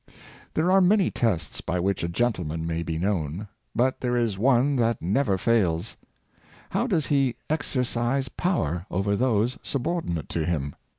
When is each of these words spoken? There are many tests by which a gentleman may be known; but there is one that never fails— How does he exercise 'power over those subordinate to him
There 0.55 0.71
are 0.71 0.81
many 0.81 1.11
tests 1.11 1.61
by 1.61 1.79
which 1.79 2.03
a 2.03 2.07
gentleman 2.09 2.65
may 2.65 2.81
be 2.81 2.97
known; 2.97 3.47
but 3.75 4.01
there 4.01 4.15
is 4.15 4.35
one 4.35 4.75
that 4.77 4.99
never 4.99 5.37
fails— 5.37 5.95
How 6.71 6.87
does 6.87 7.05
he 7.05 7.35
exercise 7.51 8.27
'power 8.27 8.87
over 8.89 9.15
those 9.15 9.59
subordinate 9.61 10.27
to 10.29 10.43
him 10.43 10.73